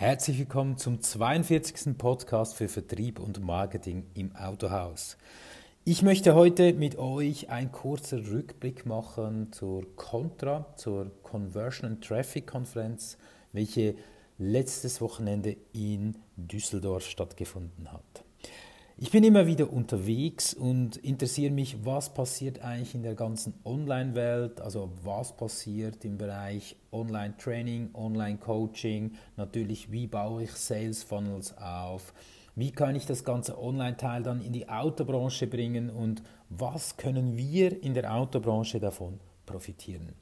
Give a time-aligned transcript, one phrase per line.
[0.00, 1.98] Herzlich willkommen zum 42.
[1.98, 5.18] Podcast für Vertrieb und Marketing im Autohaus.
[5.84, 12.46] Ich möchte heute mit euch einen kurzen Rückblick machen zur Contra, zur Conversion and Traffic
[12.46, 13.18] Konferenz,
[13.52, 13.94] welche
[14.38, 18.24] letztes Wochenende in Düsseldorf stattgefunden hat.
[19.02, 24.60] Ich bin immer wieder unterwegs und interessiere mich, was passiert eigentlich in der ganzen Online-Welt,
[24.60, 32.12] also was passiert im Bereich Online-Training, Online-Coaching, natürlich wie baue ich Sales-Funnels auf,
[32.54, 35.88] wie kann ich das ganze Online-Teil dann in die Autobranche bringen?
[35.88, 40.12] Und was können wir in der Autobranche davon profitieren.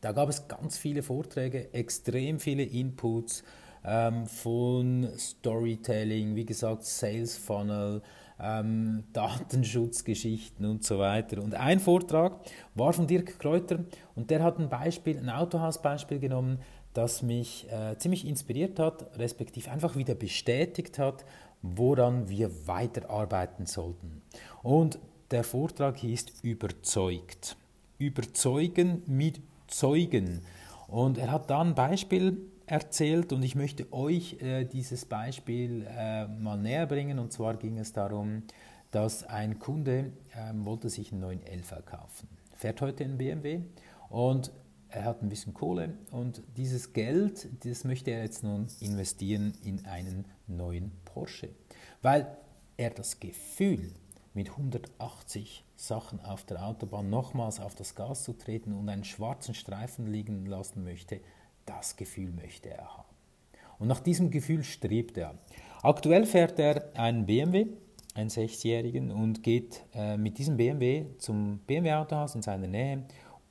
[0.00, 3.42] Da gab es ganz viele Vorträge, extrem viele Inputs
[3.84, 8.02] ähm, von Storytelling, wie gesagt, Sales Funnel,
[8.38, 11.42] ähm, Datenschutzgeschichten und so weiter.
[11.42, 12.40] Und ein Vortrag
[12.74, 13.80] war von Dirk Kräuter
[14.14, 16.58] und der hat ein Beispiel, ein Autohausbeispiel genommen,
[16.94, 21.24] das mich äh, ziemlich inspiriert hat, respektive einfach wieder bestätigt hat,
[21.62, 24.22] woran wir weiterarbeiten sollten.
[24.62, 24.98] Und
[25.30, 27.56] der Vortrag hieß Überzeugt.
[27.98, 30.42] Überzeugen mit Zeugen.
[30.88, 32.38] Und er hat da ein Beispiel
[32.70, 37.18] erzählt und ich möchte euch äh, dieses Beispiel äh, mal näher bringen.
[37.18, 38.44] Und zwar ging es darum,
[38.90, 42.28] dass ein Kunde äh, wollte sich einen neuen LV kaufen.
[42.54, 43.60] Fährt heute einen BMW
[44.08, 44.52] und
[44.88, 49.84] er hat ein bisschen Kohle und dieses Geld, das möchte er jetzt nun investieren in
[49.86, 51.50] einen neuen Porsche,
[52.02, 52.26] weil
[52.76, 53.92] er das Gefühl,
[54.32, 59.54] mit 180 Sachen auf der Autobahn nochmals auf das Gas zu treten und einen schwarzen
[59.54, 61.20] Streifen liegen lassen möchte,
[61.70, 63.08] das Gefühl möchte er haben.
[63.78, 65.34] Und nach diesem Gefühl strebt er.
[65.82, 67.66] Aktuell fährt er einen BMW,
[68.14, 73.04] einen 60-Jährigen, und geht äh, mit diesem BMW zum BMW-Autohaus in seiner Nähe,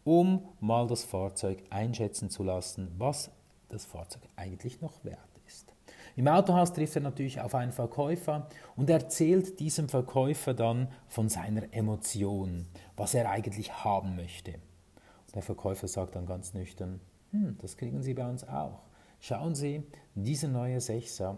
[0.03, 3.31] um mal das Fahrzeug einschätzen zu lassen, was
[3.70, 5.73] das Fahrzeug eigentlich noch wert ist.
[6.16, 11.74] Im Autohaus trifft er natürlich auf einen Verkäufer und erzählt diesem Verkäufer dann von seiner
[11.74, 14.56] Emotion, was er eigentlich haben möchte.
[15.34, 17.00] Der Verkäufer sagt dann ganz nüchtern,
[17.31, 18.81] hm, das kriegen Sie bei uns auch.
[19.19, 19.84] Schauen Sie,
[20.16, 21.38] diese neue Sechser,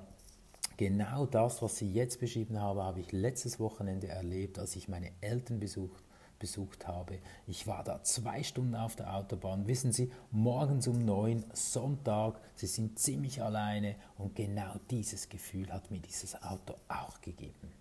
[0.78, 5.12] genau das, was Sie jetzt beschrieben haben, habe ich letztes Wochenende erlebt, als ich meine
[5.22, 6.04] Eltern besucht,
[6.40, 7.20] besucht habe.
[7.48, 9.68] Ich war da zwei Stunden auf der Autobahn.
[9.68, 15.92] Wissen Sie, morgens um neun, Sonntag, Sie sind ziemlich alleine und genau dieses Gefühl hat
[15.92, 17.72] mir dieses Auto auch gegeben.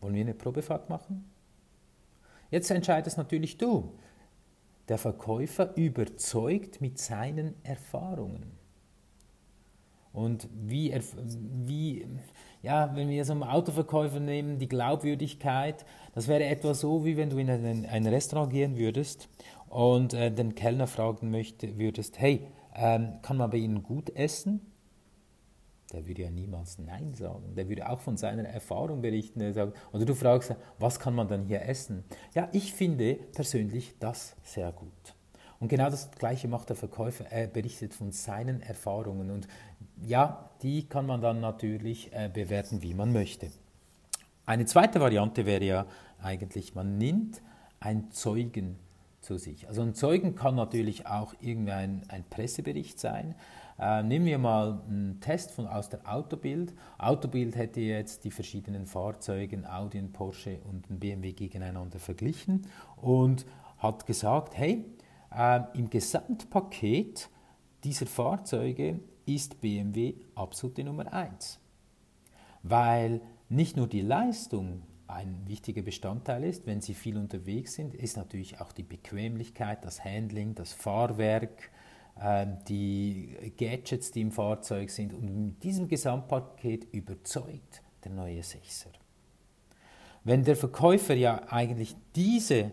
[0.00, 1.30] Wollen wir eine Probefahrt machen?
[2.50, 3.92] Jetzt entscheidest natürlich du
[4.88, 8.62] der Verkäufer überzeugt mit seinen Erfahrungen.
[10.12, 10.94] Und wie,
[11.64, 12.06] wie,
[12.62, 17.30] ja, wenn wir so einen Autoverkäufer nehmen, die Glaubwürdigkeit, das wäre etwa so, wie wenn
[17.30, 19.28] du in ein, ein Restaurant gehen würdest
[19.68, 24.71] und äh, den Kellner fragen möchte, würdest, hey, ähm, kann man bei Ihnen gut essen?
[25.92, 27.54] Der würde ja niemals Nein sagen.
[27.54, 29.52] Der würde auch von seiner Erfahrung berichten.
[29.52, 32.04] Sagt, oder du fragst, was kann man dann hier essen?
[32.34, 35.14] Ja, ich finde persönlich das sehr gut.
[35.60, 37.26] Und genau das Gleiche macht der Verkäufer.
[37.30, 39.30] Er berichtet von seinen Erfahrungen.
[39.30, 39.46] Und
[40.04, 43.48] ja, die kann man dann natürlich äh, bewerten, wie man möchte.
[44.44, 45.86] Eine zweite Variante wäre ja
[46.20, 47.42] eigentlich, man nimmt
[47.78, 48.76] einen Zeugen
[49.20, 49.68] zu sich.
[49.68, 53.36] Also ein Zeugen kann natürlich auch irgendein ein Pressebericht sein.
[53.78, 56.74] Äh, nehmen wir mal einen Test von, aus der Autobild.
[56.98, 62.66] Autobild hätte jetzt die verschiedenen Fahrzeuge, Audi, und Porsche und ein BMW gegeneinander verglichen
[62.96, 63.46] und
[63.78, 64.84] hat gesagt, hey,
[65.34, 67.28] äh, im Gesamtpaket
[67.84, 71.58] dieser Fahrzeuge ist BMW absolute Nummer 1.
[72.62, 78.16] Weil nicht nur die Leistung ein wichtiger Bestandteil ist, wenn Sie viel unterwegs sind, ist
[78.16, 81.70] natürlich auch die Bequemlichkeit, das Handling, das Fahrwerk,
[82.68, 85.12] die Gadgets, die im Fahrzeug sind.
[85.12, 88.90] Und mit diesem Gesamtpaket überzeugt der neue Sechser.
[90.24, 92.70] Wenn der Verkäufer ja eigentlich diese,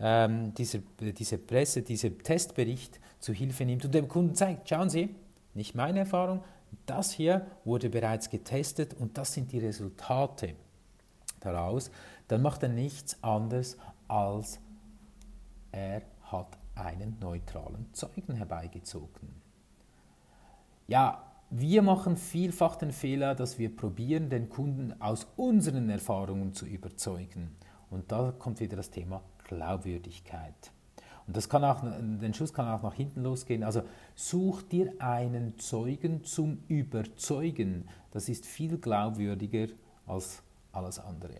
[0.00, 5.14] ähm, diese, diese Presse, diesen Testbericht zu Hilfe nimmt und dem Kunden zeigt, schauen Sie,
[5.54, 6.42] nicht meine Erfahrung,
[6.86, 10.56] das hier wurde bereits getestet und das sind die Resultate
[11.38, 11.90] daraus,
[12.26, 13.76] dann macht er nichts anderes
[14.08, 14.58] als
[15.70, 19.28] er hat einen neutralen Zeugen herbeigezogen.
[20.88, 26.66] Ja, wir machen vielfach den Fehler, dass wir probieren, den Kunden aus unseren Erfahrungen zu
[26.66, 27.56] überzeugen.
[27.90, 30.72] Und da kommt wieder das Thema Glaubwürdigkeit.
[31.26, 33.62] Und das kann auch, den Schuss kann auch nach hinten losgehen.
[33.62, 33.82] Also
[34.14, 37.88] such dir einen Zeugen zum Überzeugen.
[38.10, 39.68] Das ist viel glaubwürdiger
[40.06, 40.42] als
[40.72, 41.36] alles andere.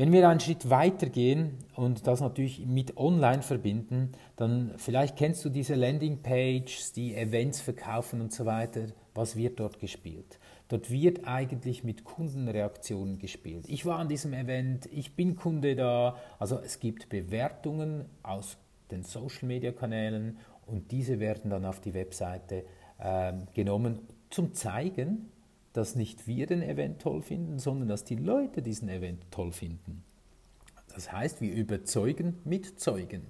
[0.00, 5.44] Wenn wir einen Schritt weiter gehen und das natürlich mit Online verbinden, dann vielleicht kennst
[5.44, 8.86] du diese Landingpages, die Events verkaufen und so weiter.
[9.14, 10.38] Was wird dort gespielt?
[10.68, 13.66] Dort wird eigentlich mit Kundenreaktionen gespielt.
[13.68, 16.16] Ich war an diesem Event, ich bin Kunde da.
[16.38, 18.56] Also es gibt Bewertungen aus
[18.90, 22.64] den Social-Media-Kanälen und diese werden dann auf die Webseite
[22.96, 23.98] äh, genommen
[24.30, 25.30] zum Zeigen,
[25.72, 30.02] dass nicht wir den Event toll finden, sondern dass die Leute diesen Event toll finden.
[30.94, 33.22] Das heißt, wir überzeugen mit Zeugen.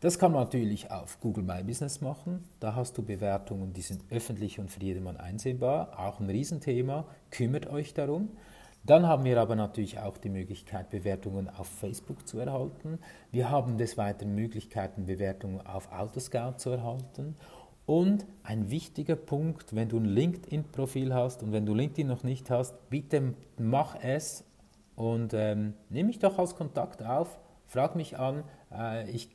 [0.00, 2.44] Das kann man natürlich auf Google My Business machen.
[2.60, 5.98] Da hast du Bewertungen, die sind öffentlich und für jedermann einsehbar.
[5.98, 7.06] Auch ein Riesenthema.
[7.30, 8.30] Kümmert euch darum.
[8.84, 12.98] Dann haben wir aber natürlich auch die Möglichkeit, Bewertungen auf Facebook zu erhalten.
[13.32, 17.34] Wir haben des Weiteren Möglichkeiten, Bewertungen auf Autoscout zu erhalten.
[17.86, 22.50] Und ein wichtiger Punkt, wenn du ein LinkedIn-Profil hast und wenn du LinkedIn noch nicht
[22.50, 24.44] hast, bitte mach es
[24.96, 28.44] und ähm, nimm mich doch als Kontakt auf, frag mich an.
[28.72, 29.28] Äh, ich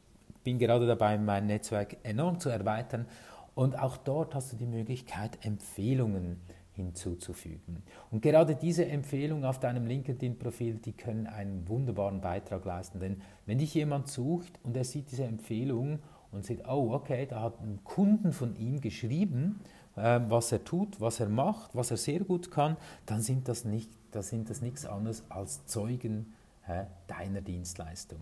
[0.44, 3.06] bin gerade dabei, mein Netzwerk enorm zu erweitern
[3.54, 6.38] und auch dort hast du die Möglichkeit, Empfehlungen
[6.72, 7.84] hinzuzufügen.
[8.10, 13.57] Und gerade diese Empfehlungen auf deinem LinkedIn-Profil, die können einen wunderbaren Beitrag leisten, denn wenn
[13.57, 16.00] dich jemand sucht und er sieht diese Empfehlung
[16.31, 19.60] und sieht, oh, okay, da hat ein Kunden von ihm geschrieben,
[19.96, 23.66] äh, was er tut, was er macht, was er sehr gut kann, dann sind das,
[23.66, 26.34] nicht, dann sind das nichts anderes als Zeugen
[26.68, 28.20] äh, deiner Dienstleistung.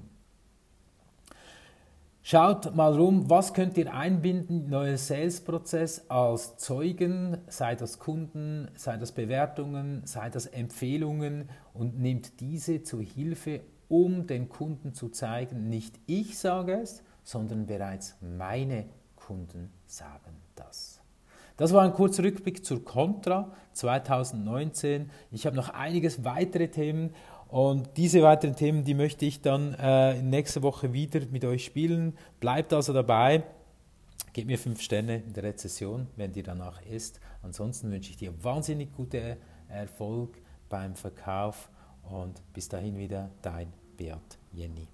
[2.30, 8.68] Schaut mal rum, was könnt ihr einbinden in euren Sales-Prozess als Zeugen, sei das Kunden,
[8.76, 15.08] sei das Bewertungen, sei das Empfehlungen und nehmt diese zur Hilfe, um den Kunden zu
[15.08, 18.86] zeigen, nicht ich sage es, sondern bereits meine
[19.18, 21.02] Kunden sagen das.
[21.58, 25.12] Das war ein kurzer Rückblick zur Contra 2019.
[25.32, 27.14] Ich habe noch einiges weitere Themen
[27.50, 32.18] und diese weiteren Themen, die möchte ich dann äh, nächste Woche wieder mit euch spielen.
[32.40, 33.44] Bleibt also dabei.
[34.32, 37.20] Gebt mir fünf Sterne in der Rezession, wenn die danach ist.
[37.42, 39.36] Ansonsten wünsche ich dir wahnsinnig guten
[39.68, 40.38] Erfolg
[40.70, 41.70] beim Verkauf
[42.04, 44.88] und bis dahin wieder dein Beat Jenny.